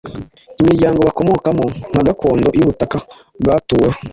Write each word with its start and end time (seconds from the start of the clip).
imiryango 0.61 0.99
bakomokamo 1.07 1.63
nka 1.91 2.01
gakondo 2.07 2.47
y’ubutaka 2.57 2.97
bwatuweho 3.41 3.97